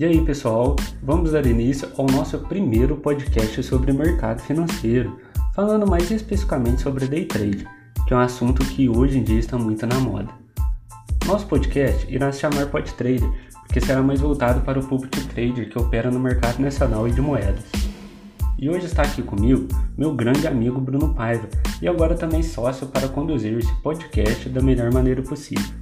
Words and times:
E 0.00 0.04
aí, 0.06 0.24
pessoal, 0.24 0.76
vamos 1.02 1.32
dar 1.32 1.44
início 1.44 1.86
ao 1.98 2.06
nosso 2.06 2.38
primeiro 2.38 2.96
podcast 2.96 3.62
sobre 3.62 3.92
mercado 3.92 4.40
financeiro, 4.40 5.20
falando 5.54 5.86
mais 5.86 6.10
especificamente 6.10 6.80
sobre 6.80 7.06
day 7.06 7.26
trade, 7.26 7.68
que 8.06 8.14
é 8.14 8.16
um 8.16 8.20
assunto 8.20 8.64
que 8.64 8.88
hoje 8.88 9.18
em 9.18 9.22
dia 9.22 9.38
está 9.38 9.58
muito 9.58 9.86
na 9.86 10.00
moda. 10.00 10.30
Nosso 11.26 11.46
podcast 11.46 12.10
irá 12.10 12.32
se 12.32 12.40
chamar 12.40 12.64
Pod 12.68 12.90
Trader, 12.94 13.30
porque 13.66 13.78
será 13.78 14.00
mais 14.00 14.22
voltado 14.22 14.62
para 14.62 14.80
o 14.80 14.86
público 14.86 15.20
trader 15.34 15.68
que 15.68 15.78
opera 15.78 16.10
no 16.10 16.18
mercado 16.18 16.60
nacional 16.60 17.06
e 17.06 17.12
de 17.12 17.20
moedas. 17.20 17.66
E 18.58 18.70
hoje 18.70 18.86
está 18.86 19.02
aqui 19.02 19.20
comigo 19.20 19.68
meu 19.98 20.14
grande 20.14 20.46
amigo 20.46 20.80
Bruno 20.80 21.12
Paiva, 21.12 21.46
e 21.82 21.86
agora 21.86 22.14
também 22.14 22.42
sócio 22.42 22.86
para 22.86 23.06
conduzir 23.06 23.52
esse 23.58 23.74
podcast 23.82 24.48
da 24.48 24.62
melhor 24.62 24.90
maneira 24.90 25.20
possível. 25.20 25.74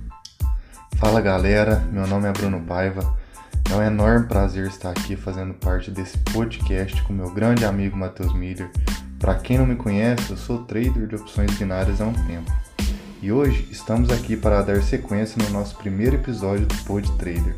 Fala 0.97 1.21
galera, 1.21 1.87
meu 1.93 2.05
nome 2.09 2.27
é 2.27 2.33
Bruno 2.33 2.63
Paiva. 2.63 3.28
É 3.71 3.75
um 3.75 3.83
enorme 3.83 4.27
prazer 4.27 4.67
estar 4.67 4.91
aqui 4.91 5.15
fazendo 5.15 5.53
parte 5.53 5.91
desse 5.91 6.17
podcast 6.33 7.03
com 7.03 7.13
meu 7.13 7.31
grande 7.31 7.67
amigo 7.67 7.99
Matheus 7.99 8.33
Miller. 8.33 8.71
Para 9.19 9.35
quem 9.35 9.59
não 9.59 9.67
me 9.67 9.77
conhece, 9.77 10.31
eu 10.31 10.39
sou 10.39 10.65
trader 10.65 11.07
de 11.07 11.17
opções 11.17 11.55
binárias 11.59 12.01
há 12.01 12.07
um 12.07 12.15
tempo. 12.27 12.51
E 13.21 13.31
hoje 13.31 13.69
estamos 13.71 14.09
aqui 14.09 14.39
para 14.39 14.63
dar 14.63 14.83
sequência 14.83 15.37
no 15.45 15.51
nosso 15.51 15.77
primeiro 15.77 16.17
episódio 16.17 16.65
do 16.65 16.75
Pod 16.85 17.13
Trader. 17.19 17.55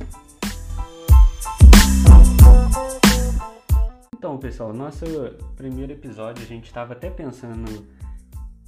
Então, 4.16 4.36
pessoal, 4.36 4.72
nosso 4.72 5.04
primeiro 5.54 5.92
episódio 5.92 6.42
a 6.42 6.46
gente 6.46 6.64
estava 6.64 6.94
até 6.94 7.08
pensando 7.08 7.86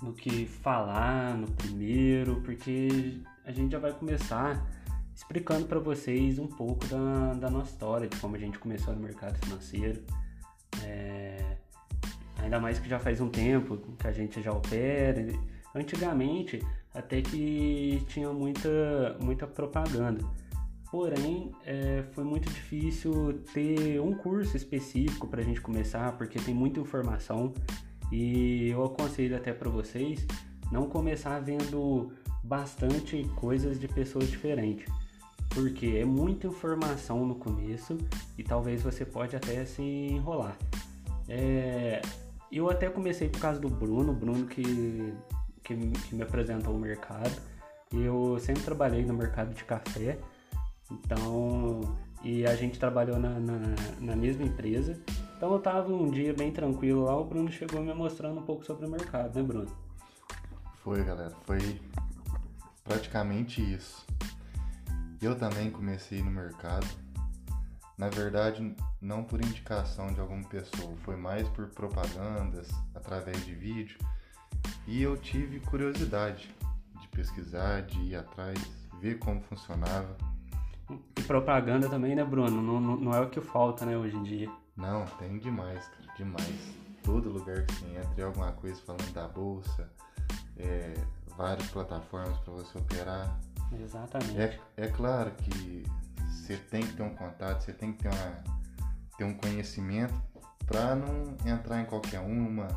no 0.01 0.13
que 0.13 0.47
falar 0.47 1.35
no 1.37 1.49
primeiro, 1.49 2.41
porque 2.45 3.21
a 3.45 3.51
gente 3.51 3.73
já 3.73 3.81
vai 3.81 3.93
começar 3.93 4.65
explicando 5.15 5.67
para 5.67 5.79
vocês 5.79 6.39
um 6.39 6.47
pouco 6.47 6.87
da, 6.87 7.35
da, 7.35 7.51
nossa 7.51 7.71
história, 7.71 8.09
de 8.09 8.17
como 8.17 8.37
a 8.37 8.39
gente 8.39 8.59
começou 8.59 8.95
no 8.95 9.01
mercado 9.01 9.39
financeiro. 9.45 10.03
É, 10.85 11.57
ainda 12.39 12.59
mais 12.59 12.79
que 12.79 12.89
já 12.89 12.99
faz 12.99 13.21
um 13.21 13.29
tempo 13.29 13.79
que 13.99 14.07
a 14.07 14.13
gente 14.13 14.41
já 14.43 14.53
opera. 14.53 15.27
Antigamente, 15.75 16.63
até 16.95 17.23
que 17.23 18.03
tinha 18.09 18.33
muita, 18.33 19.17
muita 19.21 19.47
propaganda. 19.47 20.25
Porém, 20.91 21.51
é, 21.65 22.05
foi 22.13 22.25
muito 22.25 22.51
difícil 22.51 23.43
ter 23.55 23.99
um 24.01 24.13
curso 24.13 24.57
específico 24.57 25.27
para 25.27 25.41
a 25.41 25.45
gente 25.45 25.61
começar, 25.61 26.13
porque 26.19 26.39
tem 26.39 26.55
muita 26.55 26.81
informação. 26.81 27.55
E 28.11 28.69
eu 28.69 28.85
aconselho 28.85 29.35
até 29.35 29.55
para 29.55 29.71
vocês 29.71 30.27
não 30.71 30.89
começar 30.89 31.41
vendo 31.41 32.13
bastante 32.45 33.25
coisas 33.37 33.81
de 33.81 33.89
pessoas 33.89 34.29
diferentes 34.29 34.87
porque 35.55 35.99
é 35.99 36.05
muita 36.05 36.47
informação 36.47 37.27
no 37.27 37.35
começo 37.35 37.97
e 38.39 38.43
talvez 38.43 38.83
você 38.83 39.05
pode 39.05 39.37
até 39.37 39.65
se 39.65 39.83
enrolar. 39.83 40.57
É, 41.29 42.03
eu 42.51 42.69
até 42.69 42.89
comecei 42.89 43.29
por 43.29 43.41
causa 43.41 43.61
do 43.61 43.69
Bruno, 43.69 44.13
Bruno 44.13 44.47
que, 44.47 45.15
que, 45.63 45.75
que, 45.75 46.15
me 46.15 46.23
apresentou 46.23 46.75
o 46.75 46.79
mercado. 46.79 47.33
Eu 47.93 48.39
sempre 48.41 48.63
trabalhei 48.63 49.05
no 49.05 49.15
mercado 49.15 49.55
de 49.55 49.65
café, 49.65 50.19
então 50.91 51.81
e 52.25 52.47
a 52.47 52.55
gente 52.55 52.79
trabalhou 52.79 53.19
na, 53.19 53.39
na, 53.39 53.59
na 54.01 54.17
mesma 54.17 54.45
empresa. 54.45 54.99
Então 55.37 55.53
eu 55.53 55.59
tava 55.59 55.93
um 55.93 56.11
dia 56.11 56.33
bem 56.33 56.53
tranquilo 56.53 57.05
lá, 57.05 57.19
o 57.19 57.25
Bruno 57.25 57.51
chegou 57.51 57.83
me 57.83 57.93
mostrando 57.93 58.39
um 58.39 58.45
pouco 58.45 58.65
sobre 58.65 58.87
o 58.87 58.91
mercado, 58.91 59.35
né 59.35 59.43
Bruno? 59.43 59.71
Foi 60.83 61.03
galera, 61.03 61.35
foi 61.45 61.81
praticamente 62.85 63.61
isso. 63.61 64.07
Eu 65.23 65.39
também 65.39 65.71
comecei 65.71 66.21
no 66.21 66.33
mercado. 66.33 66.85
Na 67.97 68.09
verdade, 68.09 68.75
não 69.01 69.23
por 69.23 69.41
indicação 69.41 70.13
de 70.13 70.21
alguma 70.21 70.43
pessoa, 70.49 70.97
foi 71.05 71.15
mais 71.15 71.49
por 71.51 71.69
propagandas, 71.69 72.69
através 72.93 73.45
de 73.45 73.55
vídeo. 73.55 73.97
E 74.85 75.01
eu 75.01 75.17
tive 75.17 75.61
curiosidade 75.61 76.53
de 77.01 77.07
pesquisar, 77.07 77.83
de 77.83 78.01
ir 78.01 78.17
atrás, 78.17 78.59
ver 79.01 79.21
como 79.21 79.41
funcionava. 79.43 80.17
E 81.17 81.23
propaganda 81.23 81.89
também, 81.89 82.17
né, 82.17 82.25
Bruno? 82.25 82.61
Não, 82.61 82.81
não 82.81 83.15
é 83.15 83.21
o 83.21 83.31
que 83.31 83.41
falta, 83.41 83.87
né, 83.87 83.97
hoje 83.97 84.17
em 84.17 84.25
dia. 84.25 84.51
Não, 84.77 85.05
tem 85.21 85.39
demais, 85.39 85.87
cara, 85.87 86.17
demais. 86.17 86.75
Todo 87.05 87.31
lugar 87.31 87.65
que 87.65 87.75
você 87.75 87.87
entra 87.97 88.23
é 88.23 88.25
alguma 88.25 88.51
coisa 88.51 88.81
falando 88.83 89.13
da 89.13 89.29
bolsa, 89.29 89.89
é, 90.57 90.95
várias 91.37 91.67
plataformas 91.69 92.37
para 92.39 92.53
você 92.53 92.79
operar. 92.79 93.39
Exatamente. 93.81 94.39
É, 94.39 94.59
é 94.77 94.89
claro 94.89 95.31
que 95.33 95.85
você 96.29 96.57
tem 96.57 96.83
que 96.83 96.93
ter 96.95 97.03
um 97.03 97.15
contato, 97.15 97.63
você 97.63 97.73
tem 97.73 97.93
que 97.93 98.03
ter, 98.03 98.09
uma, 98.09 98.45
ter 99.17 99.25
um 99.25 99.35
conhecimento 99.35 100.15
para 100.67 100.95
não 100.95 101.37
entrar 101.47 101.81
em 101.81 101.85
qualquer 101.85 102.21
uma. 102.21 102.69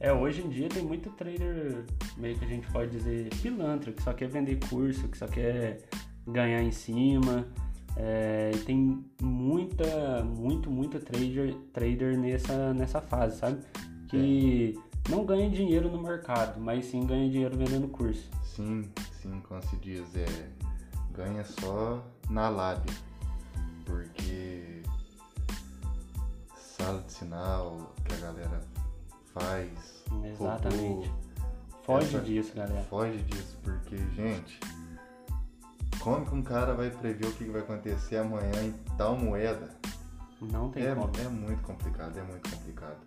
É, 0.00 0.12
hoje 0.12 0.42
em 0.42 0.48
dia 0.48 0.68
tem 0.68 0.82
muito 0.82 1.10
trader, 1.10 1.84
meio 2.16 2.38
que 2.38 2.44
a 2.44 2.48
gente 2.48 2.70
pode 2.70 2.90
dizer, 2.90 3.28
pilantra, 3.42 3.92
que 3.92 4.02
só 4.02 4.12
quer 4.12 4.28
vender 4.28 4.58
curso, 4.68 5.08
que 5.08 5.18
só 5.18 5.26
quer 5.26 5.82
ganhar 6.26 6.62
em 6.62 6.70
cima. 6.70 7.46
É, 7.96 8.52
tem 8.64 9.04
muita, 9.20 10.22
muito, 10.22 10.70
muito 10.70 11.00
trader, 11.00 11.54
trader 11.72 12.16
nessa, 12.16 12.72
nessa 12.72 13.00
fase, 13.00 13.38
sabe? 13.38 13.60
Que 14.08 14.78
é. 14.78 14.87
Não 15.08 15.24
ganha 15.24 15.48
dinheiro 15.50 15.90
no 15.90 16.02
mercado, 16.02 16.60
mas 16.60 16.86
sim 16.86 17.06
ganha 17.06 17.30
dinheiro 17.30 17.56
vendendo 17.56 17.88
curso. 17.88 18.28
Sim, 18.44 18.90
sim, 19.22 19.40
como 19.48 19.62
se 19.62 19.76
diz, 19.76 20.04
é, 20.16 20.26
ganha 21.12 21.44
só 21.44 22.04
na 22.28 22.48
lábia, 22.48 22.94
porque 23.84 24.82
sala 26.54 27.02
de 27.02 27.12
sinal 27.12 27.94
que 28.04 28.14
a 28.14 28.16
galera 28.18 28.60
faz. 29.34 30.04
Exatamente. 30.24 31.08
Robô, 31.08 31.18
foge 31.82 32.16
essa, 32.16 32.20
disso, 32.20 32.54
galera. 32.54 32.82
Foge 32.84 33.18
disso, 33.22 33.58
porque, 33.62 33.96
gente, 34.14 34.60
como 36.00 36.24
que 36.24 36.34
um 36.34 36.42
cara 36.42 36.74
vai 36.74 36.90
prever 36.90 37.26
o 37.26 37.32
que 37.32 37.44
vai 37.44 37.62
acontecer 37.62 38.18
amanhã 38.18 38.62
em 38.62 38.72
tal 38.96 39.16
moeda? 39.16 39.76
Não 40.40 40.70
tem 40.70 40.84
é, 40.84 40.94
como. 40.94 41.10
É 41.18 41.28
muito 41.28 41.62
complicado, 41.62 42.16
é 42.16 42.22
muito 42.22 42.48
complicado. 42.48 42.98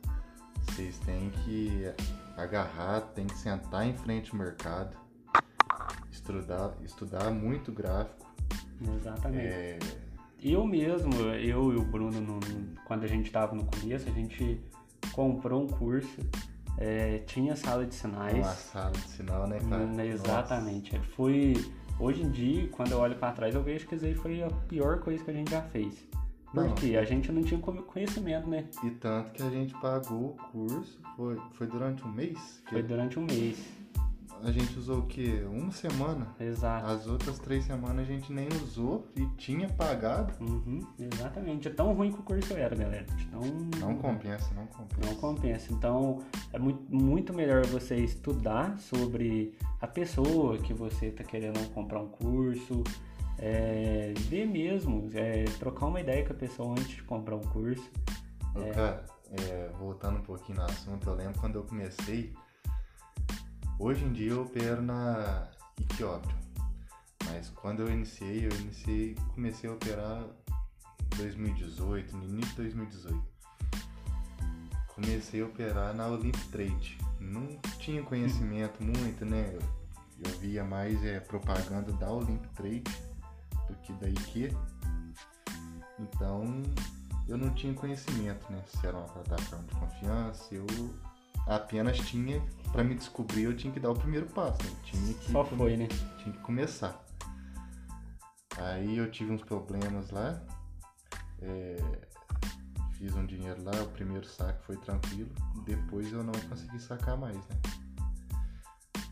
Vocês 0.82 0.98
têm 0.98 1.30
que 1.30 1.94
agarrar, 2.36 3.02
tem 3.14 3.28
que 3.28 3.38
sentar 3.38 3.86
em 3.86 3.94
frente 3.94 4.32
ao 4.32 4.38
mercado, 4.38 4.98
estudar, 6.12 6.74
estudar 6.84 7.30
muito 7.30 7.72
gráfico. 7.72 8.28
Exatamente. 8.98 9.46
É... 9.46 9.80
Eu 10.42 10.66
mesmo, 10.66 11.14
eu 11.36 11.72
e 11.72 11.76
o 11.78 11.84
Bruno, 11.84 12.20
no, 12.20 12.40
quando 12.86 13.04
a 13.04 13.08
gente 13.08 13.28
estava 13.28 13.56
no 13.56 13.64
começo, 13.64 14.10
a 14.10 14.12
gente 14.12 14.60
comprou 15.12 15.62
um 15.62 15.68
curso, 15.68 16.20
é, 16.80 17.20
tinha 17.28 17.56
sala 17.56 17.86
de 17.86 17.94
sinais. 17.94 18.34
Uma 18.34 18.46
sala 18.46 18.92
de 18.92 19.08
sinal, 19.08 19.48
né, 19.48 19.60
cara? 19.60 19.84
Hum, 19.84 20.00
exatamente. 20.00 20.98
Nossa. 20.98 21.10
Foi. 21.12 21.54
Hoje 22.00 22.24
em 22.24 22.32
dia, 22.32 22.68
quando 22.70 22.94
eu 22.94 22.98
olho 22.98 23.16
para 23.18 23.34
trás, 23.34 23.54
eu 23.54 23.62
vejo 23.62 23.88
que 23.88 23.94
isso 23.94 24.06
aí 24.06 24.16
foi 24.16 24.42
a 24.42 24.50
pior 24.68 25.00
coisa 25.00 25.24
que 25.24 25.30
a 25.30 25.34
gente 25.34 25.52
já 25.52 25.62
fez. 25.62 25.94
Porque 26.54 26.98
a 26.98 27.04
gente 27.04 27.32
não 27.32 27.42
tinha 27.42 27.60
conhecimento, 27.60 28.48
né? 28.50 28.66
E 28.84 28.92
tanto 28.92 29.32
que 29.32 29.42
a 29.42 29.50
gente 29.50 29.74
pagou 29.80 30.32
o 30.32 30.52
curso, 30.52 31.00
foi, 31.16 31.38
foi 31.54 31.68
durante 31.68 32.04
um 32.06 32.12
mês? 32.12 32.62
Foi 32.70 32.84
durante 32.84 33.18
um 33.18 33.24
mês 33.24 33.82
a 34.44 34.52
gente 34.52 34.78
usou 34.78 35.00
o 35.00 35.06
quê? 35.06 35.44
Uma 35.50 35.72
semana? 35.72 36.28
Exato. 36.40 36.86
As 36.88 37.08
outras 37.08 37.38
três 37.40 37.64
semanas 37.66 38.00
a 38.00 38.12
gente 38.12 38.32
nem 38.34 38.48
usou 38.64 39.08
e 39.16 39.26
tinha 39.38 39.68
pagado. 39.70 40.34
Uhum, 40.44 40.82
exatamente. 40.98 41.68
É 41.68 41.72
tão 41.72 41.94
ruim 41.94 42.12
que 42.12 42.20
o 42.20 42.24
curso 42.24 42.54
era, 42.54 42.76
galera. 42.76 43.06
Então, 43.20 43.42
não 43.80 43.96
compensa, 43.98 44.54
não 44.56 44.66
compensa. 44.68 45.10
Não 45.10 45.16
compensa. 45.16 45.74
Então, 45.74 46.20
é 46.52 46.60
muito, 46.60 46.84
muito 46.94 47.34
melhor 47.34 47.66
você 47.68 47.96
estudar 47.98 48.78
sobre 48.80 49.54
a 49.80 49.88
pessoa 49.88 50.58
que 50.58 50.74
você 50.74 51.08
está 51.08 51.24
querendo 51.24 51.60
comprar 51.74 52.00
um 52.00 52.08
curso. 52.08 52.84
É, 53.42 54.14
ver 54.30 54.46
mesmo, 54.46 55.10
é, 55.14 55.46
trocar 55.60 55.88
uma 55.88 56.00
ideia 56.00 56.24
com 56.26 56.34
a 56.34 56.36
pessoa 56.36 56.72
antes 56.72 56.90
de 56.90 57.04
comprar 57.04 57.36
um 57.36 57.42
curso. 57.42 57.90
É... 58.56 58.72
Cara, 58.72 59.06
voltando 59.80 60.20
um 60.20 60.24
pouquinho 60.24 60.60
no 60.60 60.66
assunto, 60.66 61.10
eu 61.10 61.16
lembro 61.16 61.40
quando 61.40 61.56
eu 61.56 61.64
comecei, 61.64 62.34
Hoje 63.82 64.06
em 64.06 64.14
dia 64.14 64.30
eu 64.30 64.44
opero 64.44 64.80
na 64.80 65.50
Etiópia, 65.82 66.36
mas 67.26 67.50
quando 67.50 67.80
eu 67.80 67.90
iniciei, 67.90 68.46
eu 68.46 68.52
iniciei, 68.60 69.16
comecei 69.34 69.68
a 69.68 69.74
operar 69.74 70.24
em 71.02 71.18
2018, 71.18 72.16
no 72.16 72.24
início 72.26 72.50
de 72.50 72.56
2018. 72.58 73.24
Comecei 74.88 75.42
a 75.42 75.46
operar 75.48 75.96
na 75.96 76.06
Olymp 76.06 76.36
Trade. 76.52 76.96
Não 77.20 77.48
tinha 77.80 78.04
conhecimento 78.04 78.84
muito, 78.84 79.26
né? 79.26 79.58
Eu 80.24 80.32
via 80.38 80.64
mais 80.64 81.04
é, 81.04 81.20
propaganda 81.20 81.92
da 81.94 82.12
Olymp 82.12 82.46
Trade 82.54 82.84
do 83.72 83.78
que 83.78 83.94
da 83.94 84.08
IQ. 84.08 84.56
Então 86.00 86.44
eu 87.28 87.38
não 87.38 87.54
tinha 87.54 87.74
conhecimento, 87.74 88.52
né? 88.52 88.62
Se 88.68 88.86
era 88.86 88.98
uma 88.98 89.08
plataforma 89.08 89.66
de 89.66 89.76
confiança, 89.76 90.54
eu 90.54 90.66
apenas 91.48 91.98
tinha 91.98 92.42
para 92.72 92.84
me 92.84 92.96
descobrir, 92.96 93.44
eu 93.44 93.56
tinha 93.56 93.74
que 93.74 93.80
dar 93.80 93.92
o 93.92 93.96
primeiro 93.96 94.26
passo. 94.28 94.62
Né? 94.64 94.72
Tinha 94.84 95.14
que 95.14 95.32
Só 95.32 95.44
foi, 95.46 95.78
né? 95.78 95.88
Tinha 96.18 96.34
que 96.34 96.42
começar. 96.42 97.04
Aí 98.58 98.98
eu 98.98 99.10
tive 99.10 99.32
uns 99.32 99.42
problemas 99.42 100.12
lá 100.12 100.42
É, 101.42 101.78
fiz 102.94 103.16
um 103.16 103.26
dinheiro 103.26 103.64
lá, 103.64 103.72
o 103.82 103.88
primeiro 103.88 104.28
saque 104.28 104.64
foi 104.64 104.78
tranquilo, 104.78 105.32
depois 105.66 106.14
eu 106.14 106.24
não 106.24 106.34
consegui 106.48 106.80
sacar 106.80 107.18
mais, 107.18 107.36
né? 107.36 107.60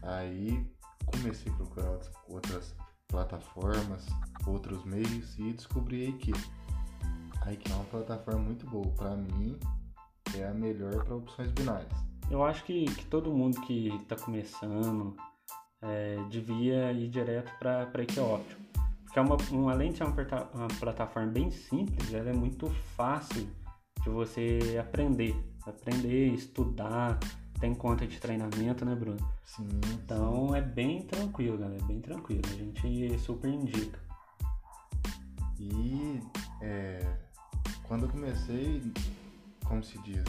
Aí 0.03 0.71
comecei 1.07 1.51
a 1.51 1.56
procurar 1.56 2.00
outras 2.27 2.75
plataformas, 3.07 4.06
outros 4.49 4.83
meios 4.83 5.37
e 5.37 5.53
descobri 5.53 6.05
a 6.05 6.09
Equipe. 6.09 6.51
A 7.41 7.53
Equipe 7.53 7.71
é 7.71 7.75
uma 7.75 7.85
plataforma 7.85 8.41
muito 8.41 8.65
boa, 8.67 8.87
para 8.95 9.15
mim 9.15 9.57
é 10.37 10.45
a 10.45 10.53
melhor 10.53 11.03
para 11.03 11.15
opções 11.15 11.51
binárias. 11.51 11.91
Eu 12.29 12.43
acho 12.43 12.63
que, 12.63 12.85
que 12.85 13.05
todo 13.05 13.31
mundo 13.31 13.59
que 13.61 13.87
está 13.95 14.15
começando 14.15 15.15
é, 15.81 16.17
devia 16.29 16.91
ir 16.91 17.09
direto 17.09 17.51
para 17.57 17.89
a 17.91 18.01
Equioption. 18.01 18.59
Porque 19.03 19.17
é 19.17 19.21
uma, 19.21 19.37
uma, 19.51 19.71
além 19.71 19.91
de 19.91 19.97
ser 19.97 20.03
uma, 20.03 20.15
uma 20.53 20.67
plataforma 20.79 21.31
bem 21.31 21.49
simples, 21.49 22.13
ela 22.13 22.29
é 22.29 22.33
muito 22.33 22.67
fácil 22.95 23.49
de 24.03 24.09
você 24.09 24.77
aprender. 24.79 25.35
Aprender, 25.65 26.33
estudar, 26.33 27.19
tem 27.59 27.73
conta 27.73 28.05
de 28.05 28.19
treinamento, 28.19 28.85
né, 28.85 28.95
Bruno? 28.95 29.17
Sim. 29.43 29.67
Então 29.93 30.49
sim. 30.49 30.55
é 30.55 30.61
bem 30.61 31.01
tranquilo, 31.01 31.57
galera. 31.57 31.81
É 31.81 31.85
bem 31.85 31.99
tranquilo. 31.99 32.41
A 32.45 32.55
gente 32.55 33.19
super 33.19 33.49
indica. 33.49 33.99
E 35.59 36.21
é, 36.61 37.06
quando 37.83 38.06
eu 38.06 38.09
comecei, 38.09 38.81
como 39.65 39.83
se 39.83 39.97
diz, 40.00 40.23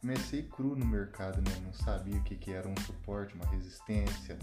comecei 0.00 0.42
cru 0.42 0.74
no 0.74 0.84
mercado, 0.84 1.36
né? 1.38 1.56
Não 1.64 1.72
sabia 1.72 2.16
o 2.16 2.22
que, 2.22 2.34
que 2.34 2.52
era 2.52 2.68
um 2.68 2.76
suporte, 2.84 3.34
uma 3.34 3.46
resistência, 3.46 4.38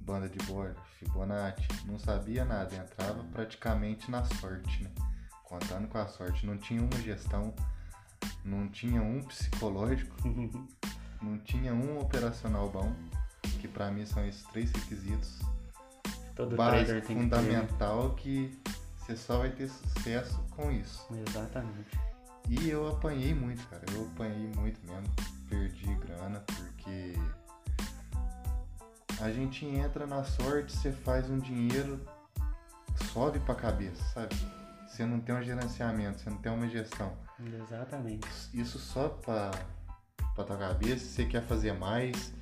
banda 0.00 0.28
de 0.28 0.38
borda, 0.46 0.80
Fibonacci, 0.98 1.68
não 1.86 1.98
sabia 1.98 2.44
nada, 2.44 2.74
entrava 2.74 3.22
praticamente 3.32 4.10
na 4.10 4.24
sorte, 4.24 4.82
né? 4.82 4.90
Contando 5.44 5.88
com 5.88 5.98
a 5.98 6.06
sorte, 6.06 6.46
não 6.46 6.56
tinha 6.56 6.80
uma 6.80 7.00
gestão, 7.00 7.52
não 8.44 8.68
tinha 8.68 9.02
um 9.02 9.22
psicológico, 9.22 10.16
não 11.20 11.38
tinha 11.38 11.74
um 11.74 11.98
operacional 11.98 12.70
bom, 12.70 12.94
que 13.60 13.68
para 13.68 13.90
mim 13.90 14.06
são 14.06 14.24
esses 14.26 14.44
três 14.44 14.70
requisitos. 14.72 15.40
Todo 16.34 16.56
básico, 16.56 17.06
fundamental 17.06 18.14
que, 18.14 18.48
que 18.64 18.79
você 19.10 19.16
só 19.16 19.38
vai 19.38 19.50
ter 19.50 19.68
sucesso 19.68 20.38
com 20.50 20.70
isso. 20.70 21.06
Exatamente. 21.26 21.98
E 22.48 22.68
eu 22.68 22.88
apanhei 22.88 23.34
muito, 23.34 23.66
cara. 23.68 23.82
Eu 23.92 24.06
apanhei 24.06 24.48
muito 24.56 24.80
mesmo. 24.86 25.12
Perdi 25.48 25.94
grana 25.96 26.44
porque 26.46 27.14
a 29.20 29.30
gente 29.32 29.66
entra 29.66 30.06
na 30.06 30.22
sorte, 30.22 30.76
você 30.76 30.92
faz 30.92 31.28
um 31.28 31.38
dinheiro, 31.38 32.00
sobe 33.12 33.40
pra 33.40 33.54
cabeça, 33.54 34.02
sabe? 34.14 34.36
Você 34.86 35.04
não 35.04 35.20
tem 35.20 35.34
um 35.34 35.42
gerenciamento, 35.42 36.20
você 36.20 36.30
não 36.30 36.38
tem 36.38 36.52
uma 36.52 36.68
gestão. 36.68 37.12
Exatamente. 37.62 38.28
Isso 38.54 38.78
só 38.78 39.08
pra, 39.08 39.50
pra 40.34 40.44
tua 40.44 40.56
cabeça, 40.56 41.04
você 41.04 41.24
quer 41.24 41.42
fazer 41.42 41.72
mais. 41.72 42.32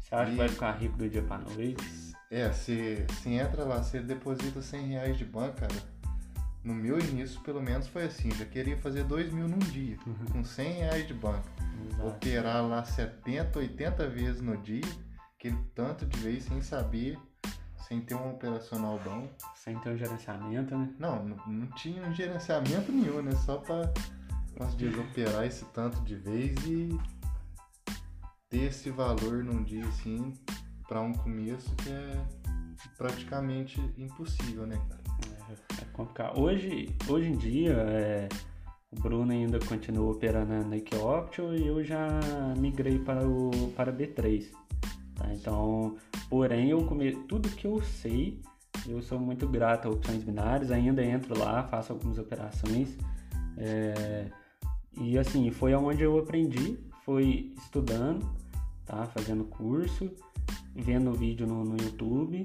Você 0.00 0.14
acha 0.14 0.28
e... 0.28 0.32
que 0.32 0.38
vai 0.38 0.48
ficar 0.48 0.72
rico 0.72 0.96
do 0.96 1.08
dia 1.08 1.22
pra 1.22 1.38
noite? 1.38 2.03
É, 2.34 2.48
você, 2.48 3.06
você 3.08 3.30
entra 3.30 3.64
lá, 3.64 3.82
você 3.82 4.00
deposita 4.00 4.60
100 4.60 4.86
reais 4.88 5.16
de 5.16 5.24
banco, 5.24 5.60
cara 5.60 5.94
no 6.64 6.74
meu 6.74 6.98
início, 6.98 7.38
pelo 7.42 7.62
menos, 7.62 7.86
foi 7.86 8.04
assim. 8.04 8.30
Já 8.30 8.46
queria 8.46 8.76
fazer 8.78 9.04
2 9.04 9.30
mil 9.30 9.46
num 9.46 9.58
dia, 9.58 9.98
uhum. 10.06 10.26
com 10.32 10.44
100 10.44 10.72
reais 10.72 11.06
de 11.06 11.12
banco. 11.12 11.46
Exato. 11.90 12.08
Operar 12.08 12.66
lá 12.66 12.82
70, 12.82 13.58
80 13.58 14.08
vezes 14.08 14.40
no 14.40 14.56
dia, 14.56 14.82
aquele 15.36 15.58
tanto 15.74 16.06
de 16.06 16.18
vez 16.18 16.44
sem 16.44 16.62
saber, 16.62 17.18
sem 17.86 18.00
ter 18.00 18.14
um 18.14 18.30
operacional 18.30 18.98
bom. 19.04 19.28
Sem 19.54 19.78
ter 19.78 19.90
um 19.90 19.96
gerenciamento, 19.96 20.76
né? 20.76 20.88
Não, 20.98 21.22
não, 21.22 21.36
não 21.46 21.66
tinha 21.72 22.02
um 22.02 22.14
gerenciamento 22.14 22.90
nenhum, 22.90 23.22
né? 23.22 23.32
Só 23.32 23.58
para, 23.58 23.92
posso 24.56 24.74
dizer, 24.76 24.98
operar 24.98 25.44
esse 25.44 25.66
tanto 25.66 26.00
de 26.02 26.16
vez 26.16 26.56
e 26.66 26.98
ter 28.48 28.68
esse 28.68 28.90
valor 28.90 29.44
num 29.44 29.62
dia 29.62 29.86
assim, 29.86 30.32
para 30.86 31.00
um 31.00 31.12
começo 31.12 31.74
que 31.76 31.90
é 31.90 32.24
praticamente 32.96 33.80
impossível, 33.96 34.66
né, 34.66 34.80
cara? 34.88 35.04
É 35.80 35.84
complicado. 35.92 36.40
Hoje, 36.40 36.94
hoje 37.08 37.28
em 37.28 37.36
dia, 37.36 37.72
é, 37.72 38.28
o 38.90 39.00
Bruno 39.00 39.32
ainda 39.32 39.58
continua 39.60 40.12
operando 40.12 40.52
na 40.52 40.62
Nike 40.62 40.96
Option 40.96 41.54
e 41.54 41.66
eu 41.66 41.82
já 41.82 42.06
migrei 42.56 42.98
para 42.98 43.26
o 43.26 43.50
para 43.76 43.92
B3. 43.92 44.50
Tá? 45.14 45.32
Então, 45.32 45.96
porém, 46.28 46.70
eu 46.70 46.84
come... 46.86 47.12
tudo 47.28 47.48
que 47.50 47.66
eu 47.66 47.82
sei, 47.82 48.40
eu 48.86 49.00
sou 49.02 49.18
muito 49.18 49.48
grato 49.48 49.88
a 49.88 49.90
opções 49.90 50.22
binárias, 50.22 50.70
ainda 50.70 51.04
entro 51.04 51.38
lá, 51.38 51.62
faço 51.64 51.92
algumas 51.92 52.18
operações. 52.18 52.96
É... 53.56 54.30
E 54.96 55.18
assim, 55.18 55.50
foi 55.50 55.74
onde 55.74 56.02
eu 56.02 56.18
aprendi, 56.18 56.78
foi 57.04 57.52
estudando, 57.58 58.24
tá? 58.86 59.06
fazendo 59.06 59.44
curso, 59.44 60.10
vendo 60.74 61.12
vídeo 61.12 61.46
no, 61.46 61.64
no 61.64 61.76
YouTube 61.76 62.44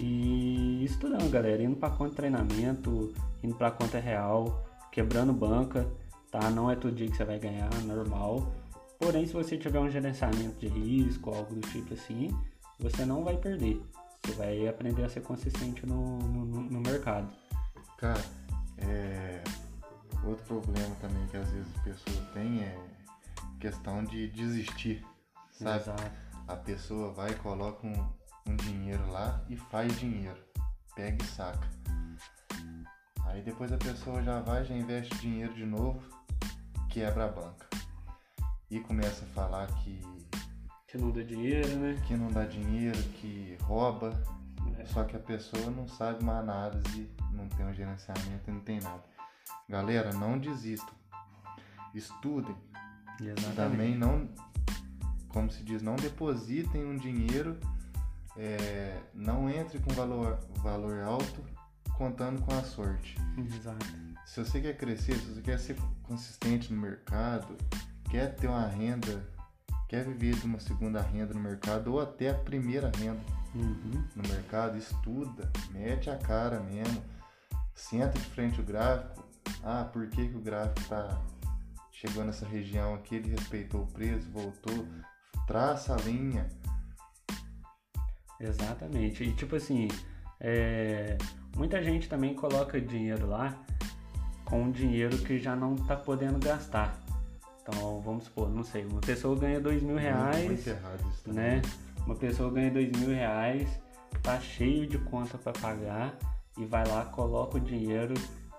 e 0.00 0.84
estudando, 0.84 1.30
galera, 1.30 1.62
indo 1.62 1.76
para 1.76 1.90
conta 1.90 2.10
de 2.10 2.16
treinamento, 2.16 3.12
indo 3.42 3.54
para 3.54 3.70
conta 3.70 3.98
real, 3.98 4.64
quebrando 4.90 5.32
banca, 5.32 5.88
tá? 6.30 6.50
Não 6.50 6.70
é 6.70 6.76
todo 6.76 6.94
dia 6.94 7.08
que 7.08 7.16
você 7.16 7.24
vai 7.24 7.38
ganhar, 7.38 7.70
normal. 7.84 8.52
Porém, 8.98 9.26
se 9.26 9.32
você 9.32 9.56
tiver 9.56 9.78
um 9.78 9.90
gerenciamento 9.90 10.58
de 10.58 10.68
risco, 10.68 11.30
algo 11.30 11.54
do 11.54 11.60
tipo 11.68 11.94
assim, 11.94 12.36
você 12.78 13.04
não 13.04 13.22
vai 13.22 13.36
perder. 13.36 13.80
Você 14.24 14.32
vai 14.32 14.68
aprender 14.68 15.04
a 15.04 15.08
ser 15.08 15.20
consistente 15.20 15.86
no, 15.86 16.18
no, 16.18 16.44
no 16.44 16.80
mercado. 16.80 17.32
Cara, 17.98 18.24
é... 18.78 19.42
outro 20.24 20.44
problema 20.44 20.94
também 21.00 21.26
que 21.26 21.36
às 21.36 21.50
vezes 21.50 21.68
as 21.76 21.82
pessoas 21.82 22.28
têm 22.32 22.62
é 22.62 22.78
questão 23.60 24.02
de 24.04 24.28
desistir, 24.28 25.04
sabe? 25.52 25.80
Exato. 25.82 26.24
A 26.46 26.56
pessoa 26.56 27.12
vai 27.12 27.34
coloca 27.36 27.86
um, 27.86 28.12
um 28.46 28.56
dinheiro 28.56 29.10
lá 29.10 29.42
e 29.48 29.56
faz 29.56 29.98
dinheiro. 29.98 30.38
Pega 30.94 31.22
e 31.22 31.26
saca. 31.26 31.68
Aí 33.26 33.42
depois 33.42 33.72
a 33.72 33.78
pessoa 33.78 34.22
já 34.22 34.40
vai, 34.40 34.64
já 34.64 34.74
investe 34.74 35.14
dinheiro 35.16 35.54
de 35.54 35.64
novo, 35.64 36.00
quebra 36.88 37.24
a 37.24 37.28
banca. 37.28 37.66
E 38.70 38.78
começa 38.80 39.24
a 39.24 39.28
falar 39.28 39.66
que. 39.78 40.00
Que 40.86 40.98
não 40.98 41.10
dá 41.10 41.22
dinheiro, 41.22 41.68
né? 41.76 42.00
Que 42.06 42.16
não 42.16 42.28
dá 42.30 42.44
dinheiro, 42.44 43.02
que 43.14 43.58
rouba. 43.62 44.12
É. 44.78 44.86
Só 44.86 45.02
que 45.04 45.16
a 45.16 45.18
pessoa 45.18 45.70
não 45.70 45.88
sabe 45.88 46.22
uma 46.22 46.38
análise, 46.38 47.10
não 47.32 47.48
tem 47.48 47.66
um 47.66 47.74
gerenciamento, 47.74 48.50
não 48.50 48.60
tem 48.60 48.78
nada. 48.80 49.02
Galera, 49.68 50.12
não 50.12 50.38
desistam. 50.38 50.94
Estudem. 51.94 52.56
Exatamente. 53.20 53.54
Também 53.56 53.96
não, 53.96 54.28
como 55.34 55.50
se 55.50 55.64
diz, 55.64 55.82
não 55.82 55.96
depositem 55.96 56.86
um 56.86 56.96
dinheiro 56.96 57.58
é, 58.36 59.00
não 59.12 59.50
entre 59.50 59.80
com 59.80 59.92
valor, 59.92 60.38
valor 60.62 61.02
alto 61.02 61.44
contando 61.98 62.40
com 62.42 62.54
a 62.54 62.62
sorte. 62.62 63.16
Exato. 63.36 63.84
Se 64.24 64.44
você 64.44 64.60
quer 64.60 64.76
crescer, 64.76 65.16
se 65.16 65.26
você 65.26 65.42
quer 65.42 65.58
ser 65.58 65.76
consistente 66.04 66.72
no 66.72 66.80
mercado, 66.80 67.56
quer 68.08 68.34
ter 68.36 68.46
uma 68.46 68.66
renda, 68.66 69.28
quer 69.88 70.04
viver 70.04 70.36
de 70.36 70.46
uma 70.46 70.60
segunda 70.60 71.02
renda 71.02 71.34
no 71.34 71.40
mercado 71.40 71.92
ou 71.92 72.00
até 72.00 72.30
a 72.30 72.34
primeira 72.34 72.90
renda 72.96 73.20
uhum. 73.54 74.04
no 74.14 74.28
mercado, 74.28 74.78
estuda, 74.78 75.50
mete 75.72 76.10
a 76.10 76.16
cara 76.16 76.60
mesmo, 76.60 77.02
senta 77.74 78.18
de 78.18 78.26
frente 78.26 78.60
o 78.60 78.64
gráfico. 78.64 79.24
Ah, 79.64 79.84
por 79.84 80.06
que, 80.08 80.28
que 80.28 80.36
o 80.36 80.40
gráfico 80.40 80.80
está 80.80 81.20
chegando 81.90 82.26
nessa 82.26 82.46
região 82.46 82.94
aqui? 82.94 83.16
Ele 83.16 83.30
respeitou 83.30 83.82
o 83.82 83.86
preço, 83.86 84.28
voltou, 84.30 84.86
traça 85.46 85.94
a 85.94 85.98
linha 85.98 86.48
Exatamente. 88.40 89.24
E 89.24 89.32
tipo 89.32 89.56
assim, 89.56 89.88
é... 90.40 91.16
muita 91.56 91.82
gente 91.82 92.08
também 92.08 92.34
coloca 92.34 92.80
dinheiro 92.80 93.26
lá 93.26 93.56
com 94.44 94.70
dinheiro 94.70 95.16
que 95.18 95.38
já 95.38 95.56
não 95.56 95.74
tá 95.74 95.96
podendo 95.96 96.38
gastar. 96.38 97.00
Então, 97.62 98.00
vamos 98.02 98.24
supor, 98.24 98.50
não 98.50 98.62
sei, 98.62 98.84
uma 98.84 99.00
pessoa 99.00 99.34
ganha 99.38 99.58
dois 99.58 99.82
mil 99.82 99.96
reais, 99.96 100.66
né? 101.26 101.62
Uma 102.04 102.14
pessoa 102.14 102.50
ganha 102.50 102.70
dois 102.70 102.92
mil 102.92 103.08
reais, 103.08 103.66
tá 104.22 104.38
cheio 104.38 104.86
de 104.86 104.98
conta 104.98 105.38
para 105.38 105.52
pagar 105.52 106.14
e 106.58 106.66
vai 106.66 106.86
lá, 106.86 107.06
coloca 107.06 107.56
o 107.56 107.60
dinheiro 107.60 108.12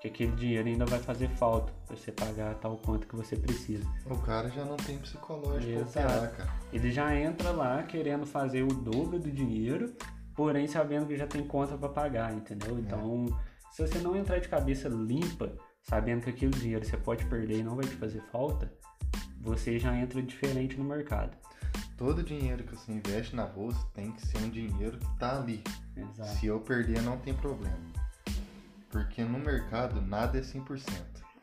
que 0.09 0.23
aquele 0.23 0.35
dinheiro 0.35 0.67
ainda 0.67 0.85
vai 0.85 0.99
fazer 0.99 1.29
falta 1.29 1.73
para 1.85 1.95
você 1.95 2.11
pagar 2.11 2.55
tal 2.55 2.77
quanto 2.77 3.07
que 3.07 3.15
você 3.15 3.35
precisa. 3.35 3.83
O 4.05 4.17
cara 4.19 4.49
já 4.49 4.63
não 4.63 4.77
tem 4.77 4.97
psicológico 4.97 5.81
Exato. 5.81 6.35
cara. 6.35 6.53
Ele 6.71 6.91
já 6.91 7.15
entra 7.15 7.51
lá 7.51 7.83
querendo 7.83 8.25
fazer 8.25 8.63
o 8.63 8.67
dobro 8.67 9.19
do 9.19 9.31
dinheiro, 9.31 9.93
porém 10.35 10.67
sabendo 10.67 11.07
que 11.07 11.17
já 11.17 11.27
tem 11.27 11.43
conta 11.43 11.77
para 11.77 11.89
pagar, 11.89 12.33
entendeu? 12.33 12.77
É. 12.77 12.79
Então, 12.79 13.25
é. 13.29 13.71
se 13.71 13.87
você 13.87 13.99
não 13.99 14.15
entrar 14.15 14.39
de 14.39 14.47
cabeça 14.47 14.87
limpa, 14.87 15.51
sabendo 15.81 16.23
que 16.23 16.29
aquele 16.29 16.51
dinheiro 16.51 16.85
você 16.85 16.97
pode 16.97 17.25
perder 17.25 17.59
e 17.59 17.63
não 17.63 17.75
vai 17.75 17.85
te 17.85 17.95
fazer 17.95 18.21
falta, 18.31 18.71
você 19.39 19.79
já 19.79 19.95
entra 19.95 20.21
diferente 20.21 20.77
no 20.77 20.83
mercado. 20.83 21.37
Todo 21.97 22.21
dinheiro 22.21 22.63
que 22.63 22.75
você 22.75 22.91
investe 22.91 23.35
na 23.35 23.45
bolsa 23.45 23.79
tem 23.93 24.11
que 24.11 24.25
ser 24.25 24.37
um 24.39 24.49
dinheiro 24.49 24.97
que 24.97 25.05
está 25.05 25.37
ali. 25.37 25.63
Exato. 25.95 26.29
Se 26.37 26.45
eu 26.47 26.59
perder, 26.59 27.01
não 27.01 27.17
tem 27.17 27.33
problema. 27.33 27.94
Porque 28.95 29.25
no 29.25 29.37
mercado 29.37 30.01
nada 30.01 30.37
é 30.37 30.41
100%. 30.41 30.87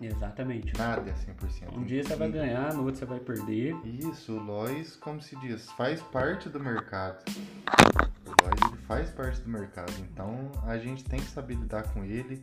Exatamente. 0.01 0.73
Nada 0.79 1.11
é 1.11 1.13
100%. 1.13 1.77
Um 1.77 1.85
dia 1.85 2.03
você 2.03 2.17
vai 2.17 2.31
ganhar, 2.31 2.73
no 2.73 2.83
outro 2.83 3.01
você 3.01 3.05
vai 3.05 3.21
perder. 3.21 3.77
Isso, 3.85 4.33
o 4.33 4.43
Lois, 4.43 4.97
como 4.97 5.21
se 5.21 5.37
diz, 5.37 5.71
faz 5.73 6.01
parte 6.01 6.49
do 6.49 6.59
mercado. 6.59 7.23
O 8.25 8.43
Lois 8.43 8.59
ele 8.73 8.83
faz 8.87 9.11
parte 9.11 9.43
do 9.43 9.51
mercado. 9.51 9.93
Então 10.01 10.51
a 10.65 10.79
gente 10.79 11.05
tem 11.05 11.21
que 11.21 11.27
saber 11.27 11.57
lidar 11.57 11.83
com 11.93 12.03
ele. 12.03 12.43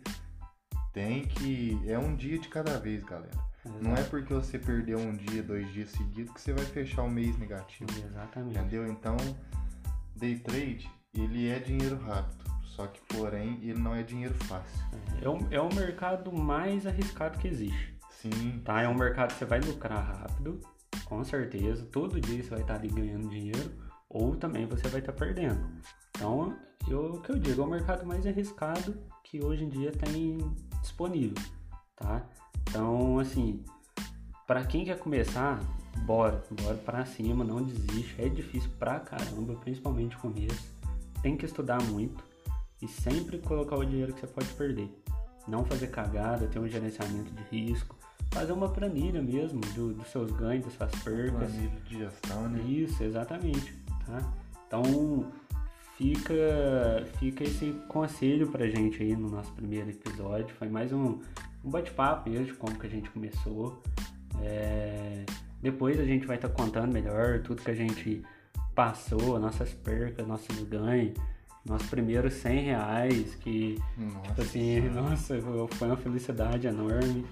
Tem 0.94 1.26
que. 1.26 1.82
É 1.88 1.98
um 1.98 2.16
dia 2.16 2.38
de 2.38 2.48
cada 2.48 2.80
vez, 2.80 3.04
galera. 3.04 3.50
Não 3.82 3.96
é 3.96 4.04
porque 4.04 4.32
você 4.32 4.60
perdeu 4.60 5.00
um 5.00 5.16
dia, 5.16 5.42
dois 5.42 5.74
dias 5.74 5.90
seguidos 5.90 6.32
que 6.36 6.40
você 6.40 6.54
vai 6.54 6.66
fechar 6.66 7.02
o 7.02 7.10
mês 7.10 7.36
negativo. 7.40 7.90
Exatamente. 7.98 8.60
Entendeu? 8.60 8.88
Então, 8.88 9.18
day 10.16 10.38
trade, 10.38 10.88
ele 11.16 11.50
é 11.50 11.58
dinheiro 11.58 11.98
rápido. 11.98 12.59
Só 12.80 12.88
que, 12.88 13.02
porém, 13.14 13.60
ele 13.62 13.78
não 13.78 13.94
é 13.94 14.02
dinheiro 14.04 14.34
fácil. 14.46 14.80
É 15.22 15.28
o, 15.28 15.38
é 15.52 15.60
o 15.60 15.68
mercado 15.76 16.32
mais 16.32 16.88
arriscado 16.88 17.38
que 17.38 17.50
existe. 17.50 17.94
Sim. 18.10 18.62
Tá? 18.64 18.82
É 18.82 18.88
um 18.88 18.94
mercado 18.94 19.34
que 19.34 19.40
você 19.40 19.44
vai 19.44 19.60
lucrar 19.60 20.02
rápido, 20.02 20.62
com 21.04 21.22
certeza. 21.26 21.86
Todo 21.92 22.22
dia 22.22 22.42
você 22.42 22.50
vai 22.50 22.62
estar 22.62 22.76
ali 22.76 22.88
ganhando 22.88 23.28
dinheiro, 23.28 23.70
ou 24.08 24.34
também 24.34 24.66
você 24.66 24.88
vai 24.88 25.02
estar 25.02 25.12
perdendo. 25.12 25.60
Então, 26.12 26.56
eu, 26.88 27.16
o 27.16 27.22
que 27.22 27.34
eu 27.34 27.38
digo, 27.38 27.62
é 27.62 27.66
o 27.66 27.70
mercado 27.70 28.06
mais 28.06 28.26
arriscado 28.26 28.96
que 29.26 29.44
hoje 29.44 29.66
em 29.66 29.70
dia 29.70 29.92
tem 29.92 30.38
disponível, 30.82 31.36
tá? 31.98 32.26
Então, 32.62 33.20
assim, 33.20 33.62
para 34.48 34.64
quem 34.64 34.86
quer 34.86 34.98
começar, 35.00 35.60
bora, 36.06 36.42
bora 36.50 36.76
para 36.78 37.06
cima, 37.06 37.44
não 37.44 37.62
desiste. 37.62 38.16
É 38.18 38.30
difícil 38.30 38.70
pra 38.80 39.02
caramba, 39.02 39.56
principalmente 39.56 40.16
no 40.16 40.22
começo. 40.22 40.80
Tem 41.22 41.36
que 41.36 41.44
estudar 41.44 41.82
muito 41.84 42.29
e 42.82 42.88
sempre 42.88 43.38
colocar 43.40 43.76
o 43.76 43.86
dinheiro 43.86 44.14
que 44.14 44.22
você 44.22 44.28
pode 44.28 44.48
perder. 44.50 44.90
Não 45.48 45.66
fazer 45.66 45.88
cagada, 45.88 46.48
ter 46.48 46.60
um 46.60 46.68
gerenciamento 46.68 47.32
de 47.32 47.44
risco, 47.44 47.96
fazer 48.32 48.52
uma 48.52 48.70
planilha 48.70 49.22
mesmo 49.22 49.60
do, 49.74 49.94
dos 49.94 50.08
seus 50.08 50.32
ganhos, 50.32 50.66
das 50.66 50.74
suas 50.74 51.04
percas. 51.04 51.52
Planilha 51.52 51.82
de 51.86 51.98
gestão, 51.98 52.50
né? 52.50 52.62
Isso, 52.62 53.04
exatamente. 53.04 53.74
Tá? 54.06 54.34
Então 54.68 55.32
fica, 55.98 57.06
fica 57.18 57.44
esse 57.44 57.74
conselho 57.88 58.50
pra 58.50 58.68
gente 58.68 59.02
aí 59.02 59.16
no 59.16 59.30
nosso 59.30 59.52
primeiro 59.54 59.90
episódio. 59.90 60.56
Foi 60.56 60.70
mais 60.70 60.94
um, 60.94 61.20
um 61.64 61.70
bate-papo 61.70 62.30
mesmo 62.30 62.46
de 62.46 62.54
como 62.54 62.78
que 62.78 62.88
a 62.88 62.90
gente 62.90 63.10
começou. 63.10 63.82
É, 64.42 65.26
depois 65.62 66.00
a 66.00 66.06
gente 66.06 66.26
vai 66.26 66.38
estar 66.38 66.50
tá 66.50 66.54
contando 66.54 66.94
melhor 66.94 67.42
tudo 67.42 67.62
que 67.62 67.72
a 67.72 67.76
gente 67.76 68.24
passou, 68.74 69.38
nossas 69.40 69.74
percas, 69.74 70.26
nossos 70.26 70.64
ganhos, 70.64 71.14
nossos 71.66 71.90
primeiros 71.90 72.34
100 72.36 72.60
reais, 72.62 73.36
que, 73.36 73.78
Nossa. 73.98 74.20
tipo 74.28 74.42
assim, 74.42 74.82
nossa, 74.90 75.36
foi 75.72 75.88
uma 75.88 75.98
felicidade 75.98 76.68
enorme. 76.68 77.26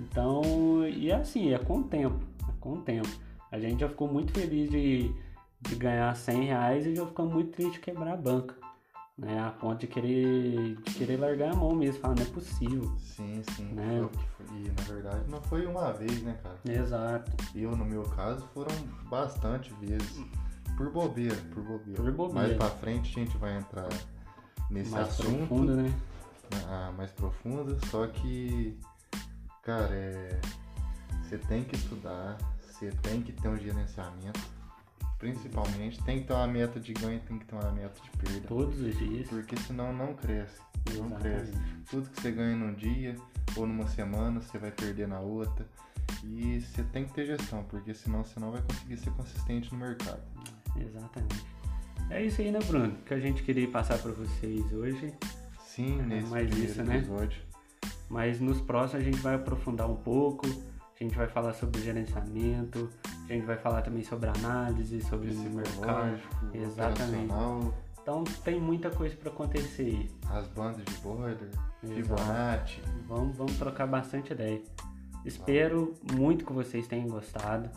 Então, 0.00 0.86
e 0.86 1.10
é 1.10 1.14
assim, 1.14 1.52
é 1.52 1.58
com 1.58 1.78
o 1.78 1.84
tempo, 1.84 2.24
é 2.48 2.52
com 2.58 2.74
o 2.74 2.80
tempo. 2.82 3.08
A 3.50 3.58
gente 3.58 3.80
já 3.80 3.88
ficou 3.88 4.10
muito 4.10 4.32
feliz 4.32 4.70
de, 4.70 5.14
de 5.60 5.74
ganhar 5.76 6.14
100 6.14 6.44
reais 6.44 6.86
e 6.86 6.94
já 6.94 7.06
ficou 7.06 7.26
muito 7.26 7.52
triste 7.52 7.74
de 7.74 7.80
quebrar 7.80 8.14
a 8.14 8.16
banca 8.16 8.54
né? 9.20 9.38
A 9.38 9.50
ponto 9.50 9.80
de 9.80 9.86
querer, 9.86 10.76
de 10.76 10.94
querer 10.94 11.18
largar 11.18 11.52
a 11.52 11.56
mão 11.56 11.74
mesmo, 11.74 12.00
falar, 12.00 12.14
não 12.14 12.22
é 12.22 12.26
possível. 12.26 12.90
Sim, 12.98 13.42
sim. 13.54 13.64
Né? 13.74 14.08
Foi. 14.36 14.46
E 14.56 14.68
na 14.70 14.94
verdade 14.94 15.30
não 15.30 15.42
foi 15.42 15.66
uma 15.66 15.92
vez, 15.92 16.22
né, 16.22 16.38
cara? 16.42 16.58
Exato. 16.64 17.30
Eu, 17.54 17.76
no 17.76 17.84
meu 17.84 18.02
caso, 18.02 18.46
foram 18.54 18.74
bastante 19.10 19.72
vezes. 19.74 20.24
Por 20.80 20.90
bobeira, 20.90 21.36
por 21.52 21.62
bobeira. 21.62 22.02
Por 22.02 22.10
bobeira. 22.10 22.48
Mais 22.48 22.56
pra 22.56 22.70
frente 22.70 23.10
a 23.10 23.22
gente 23.22 23.36
vai 23.36 23.54
entrar 23.58 23.86
nesse 24.70 24.90
Mais 24.92 25.08
assunto. 25.08 25.36
profundo, 25.46 25.76
né? 25.76 25.92
ah, 26.68 26.90
mais 26.96 27.10
profundo, 27.10 27.78
só 27.88 28.06
que, 28.06 28.78
cara, 29.62 29.94
é, 29.94 30.40
você 31.22 31.36
tem 31.36 31.64
que 31.64 31.76
estudar, 31.76 32.38
você 32.62 32.90
tem 33.02 33.20
que 33.20 33.30
ter 33.30 33.48
um 33.48 33.58
gerenciamento, 33.58 34.40
principalmente, 35.18 36.02
tem 36.02 36.22
que 36.22 36.28
ter 36.28 36.32
uma 36.32 36.46
meta 36.46 36.80
de 36.80 36.94
ganho, 36.94 37.20
tem 37.28 37.38
que 37.38 37.44
ter 37.44 37.56
uma 37.56 37.70
meta 37.72 38.00
de 38.00 38.10
perda, 38.16 38.48
Todos 38.48 38.80
os 38.80 38.96
dias. 38.96 39.28
porque 39.28 39.58
senão 39.58 39.92
não 39.92 40.14
cresce, 40.14 40.62
não 40.96 41.08
Exatamente. 41.08 41.20
cresce. 41.20 41.52
Tudo 41.90 42.08
que 42.08 42.22
você 42.22 42.30
ganha 42.32 42.56
num 42.56 42.72
dia 42.72 43.16
ou 43.54 43.66
numa 43.66 43.86
semana, 43.86 44.40
você 44.40 44.56
vai 44.56 44.70
perder 44.70 45.06
na 45.06 45.20
outra. 45.20 45.68
E 46.24 46.58
você 46.62 46.82
tem 46.84 47.04
que 47.04 47.12
ter 47.12 47.26
gestão, 47.26 47.64
porque 47.64 47.92
senão 47.92 48.24
você 48.24 48.40
não 48.40 48.50
vai 48.50 48.62
conseguir 48.62 48.96
ser 48.96 49.10
consistente 49.10 49.70
no 49.74 49.78
mercado. 49.78 50.22
Exatamente. 50.76 51.44
É 52.10 52.24
isso 52.24 52.40
aí, 52.40 52.50
né, 52.50 52.58
Bruno? 52.66 52.96
Que 53.06 53.14
a 53.14 53.20
gente 53.20 53.42
queria 53.42 53.68
passar 53.68 53.98
para 53.98 54.12
vocês 54.12 54.72
hoje. 54.72 55.12
Sim, 55.64 56.00
É, 56.00 56.02
nesse 56.02 56.28
mais 56.30 56.50
isso, 56.58 56.82
né? 56.82 56.96
episódio. 56.98 57.40
Mas 58.08 58.40
nos 58.40 58.60
próximos 58.60 59.02
a 59.02 59.04
gente 59.04 59.18
vai 59.20 59.36
aprofundar 59.36 59.88
um 59.88 59.96
pouco. 59.96 60.46
A 61.00 61.02
gente 61.02 61.16
vai 61.16 61.28
falar 61.28 61.54
sobre 61.54 61.80
gerenciamento. 61.80 62.90
A 63.28 63.32
gente 63.32 63.46
vai 63.46 63.56
falar 63.56 63.82
também 63.82 64.02
sobre 64.02 64.28
análise, 64.28 65.00
sobre 65.02 65.30
o 65.30 65.34
mercado. 65.50 66.20
Exatamente. 66.52 67.32
Então 68.02 68.24
tem 68.44 68.60
muita 68.60 68.90
coisa 68.90 69.14
para 69.16 69.30
acontecer 69.30 69.82
aí. 69.82 70.10
as 70.30 70.46
bandas 70.48 70.84
de 70.84 70.92
Exato. 70.92 71.94
Fibonacci. 71.94 72.82
Vamos, 73.06 73.36
vamos 73.36 73.56
trocar 73.56 73.86
bastante 73.86 74.32
ideia. 74.32 74.60
Espero 75.24 75.94
muito 76.14 76.44
que 76.44 76.52
vocês 76.52 76.86
tenham 76.88 77.06
gostado. 77.08 77.70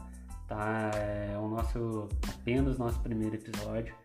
Tá? 0.53 0.91
É 0.93 1.35
o 1.35 1.47
nosso 1.47 2.07
apenas 2.29 2.77
nosso 2.77 2.99
primeiro 2.99 3.35
episódio. 3.35 3.95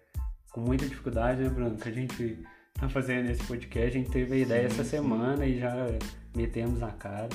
Com 0.50 0.62
muita 0.62 0.86
dificuldade, 0.86 1.42
né, 1.42 1.50
Bruno? 1.50 1.76
Que 1.76 1.90
a 1.90 1.92
gente 1.92 2.42
tá 2.72 2.88
fazendo 2.88 3.28
esse 3.28 3.44
podcast. 3.44 3.88
A 3.88 4.00
gente 4.00 4.10
teve 4.10 4.34
a 4.34 4.38
ideia 4.38 4.70
Sim, 4.70 4.74
essa 4.74 4.84
sim. 4.84 4.90
semana 4.90 5.44
e 5.44 5.60
já 5.60 5.74
metemos 6.34 6.82
a 6.82 6.90
cara. 6.90 7.28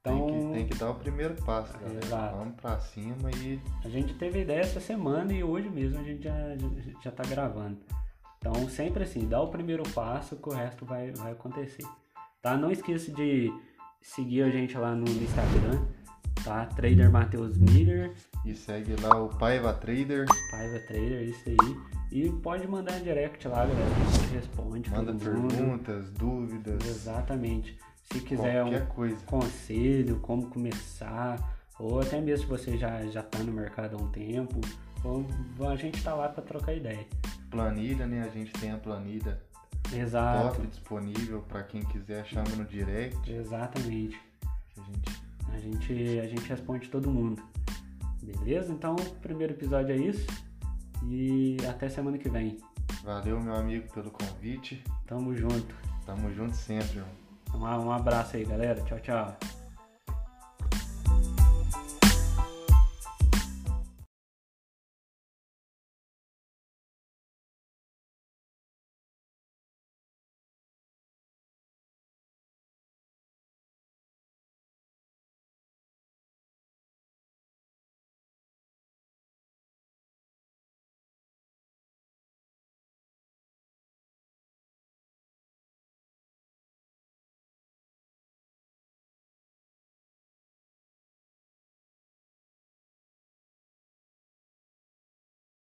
Então, 0.00 0.26
Tem, 0.26 0.40
que, 0.40 0.52
tem 0.54 0.66
que 0.66 0.74
dar 0.74 0.90
o 0.90 0.94
primeiro 0.96 1.34
passo, 1.44 1.72
galera. 1.78 2.04
Exato. 2.04 2.36
Vamos 2.36 2.54
pra 2.56 2.80
cima 2.80 3.30
e 3.36 3.60
a 3.84 3.88
gente 3.88 4.14
teve 4.14 4.40
a 4.40 4.42
ideia 4.42 4.60
essa 4.60 4.80
semana 4.80 5.32
e 5.32 5.44
hoje 5.44 5.68
mesmo 5.68 6.00
a 6.00 6.02
gente 6.02 6.24
já, 6.24 6.56
já, 6.56 6.92
já 7.04 7.10
tá 7.12 7.22
gravando. 7.28 7.78
Então, 8.38 8.68
sempre 8.68 9.04
assim, 9.04 9.28
dá 9.28 9.40
o 9.40 9.48
primeiro 9.48 9.84
passo 9.90 10.34
que 10.34 10.48
o 10.48 10.52
resto 10.52 10.84
vai, 10.84 11.12
vai 11.12 11.30
acontecer. 11.30 11.84
Tá? 12.42 12.56
Não 12.56 12.72
esqueça 12.72 13.12
de 13.12 13.52
seguir 14.02 14.42
a 14.42 14.50
gente 14.50 14.76
lá 14.76 14.96
no 14.96 15.08
Instagram, 15.08 15.86
tá? 16.48 16.64
Trader 16.66 17.10
Matheus 17.10 17.58
Miller, 17.58 18.12
E 18.44 18.54
segue 18.54 18.96
lá 19.02 19.22
o 19.22 19.28
Paiva 19.28 19.74
Trader. 19.74 20.26
Paiva 20.50 20.78
Trader, 20.86 21.28
isso 21.28 21.48
aí. 21.48 21.76
E 22.10 22.30
pode 22.30 22.66
mandar 22.66 22.98
direct 23.00 23.46
lá, 23.46 23.66
galera. 23.66 23.84
A 23.84 24.10
gente 24.10 24.34
responde 24.34 24.90
Manda 24.90 25.12
perguntas, 25.12 26.10
dúvidas, 26.12 26.86
Exatamente. 26.86 27.78
Se 28.10 28.20
quiser 28.20 28.64
um 28.64 28.86
coisa. 28.86 29.22
conselho, 29.26 30.18
como 30.20 30.48
começar, 30.48 31.36
ou 31.78 32.00
até 32.00 32.18
mesmo 32.18 32.46
se 32.46 32.50
você 32.50 32.78
já, 32.78 33.04
já 33.08 33.22
tá 33.22 33.40
no 33.40 33.52
mercado 33.52 33.96
há 33.98 34.02
um 34.02 34.08
tempo, 34.08 34.58
a 35.70 35.76
gente 35.76 36.02
tá 36.02 36.14
lá 36.14 36.30
para 36.30 36.42
trocar 36.42 36.72
ideia. 36.72 37.06
Planilha, 37.50 38.06
né? 38.06 38.22
A 38.22 38.28
gente 38.30 38.50
tem 38.52 38.72
a 38.72 38.78
planilha 38.78 39.38
Exato. 39.92 40.56
top 40.56 40.66
disponível 40.66 41.42
pra 41.42 41.62
quem 41.62 41.82
quiser, 41.82 42.24
chama 42.24 42.48
no 42.56 42.64
direct. 42.64 43.30
Exatamente. 43.30 44.18
a 44.78 44.80
gente 44.80 45.27
A 45.52 45.58
gente, 45.58 46.20
a 46.20 46.26
gente 46.26 46.48
responde 46.48 46.88
todo 46.88 47.10
mundo. 47.10 47.42
Beleza? 48.22 48.72
Então, 48.72 48.96
o 48.96 49.14
primeiro 49.16 49.52
episódio 49.52 49.94
é 49.94 49.98
isso. 49.98 50.26
E 51.04 51.56
até 51.68 51.88
semana 51.88 52.18
que 52.18 52.28
vem. 52.28 52.58
Valeu, 53.04 53.40
meu 53.40 53.54
amigo, 53.54 53.90
pelo 53.92 54.10
convite. 54.10 54.82
Tamo 55.06 55.34
junto. 55.34 55.74
Tamo 56.04 56.32
junto 56.32 56.56
sempre, 56.56 56.98
irmão. 56.98 57.80
Um, 57.80 57.86
um 57.86 57.92
abraço 57.92 58.36
aí, 58.36 58.44
galera. 58.44 58.82
Tchau, 58.82 59.00
tchau. 59.00 59.57